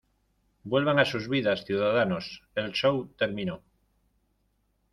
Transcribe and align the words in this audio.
Vuelvan 0.63 0.97
a 0.97 1.05
sus 1.05 1.29
vidas, 1.29 1.63
ciudadanos. 1.63 2.41
El 2.55 2.71
show 2.73 3.13
terminó. 3.15 3.61